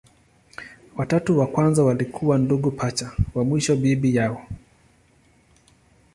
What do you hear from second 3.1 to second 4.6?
wa mwisho bibi yao.